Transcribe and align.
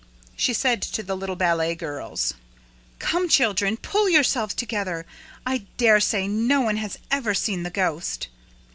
She 0.35 0.51
said 0.55 0.81
to 0.81 1.03
the 1.03 1.15
little 1.15 1.35
ballet 1.35 1.75
girls: 1.75 2.33
"Come, 2.97 3.29
children, 3.29 3.77
pull 3.77 4.09
yourselves 4.09 4.55
together! 4.55 5.05
I 5.45 5.67
dare 5.77 5.99
say 5.99 6.27
no 6.27 6.61
one 6.61 6.77
has 6.77 6.97
ever 7.11 7.35
seen 7.35 7.61
the 7.61 7.69
ghost." 7.69 8.27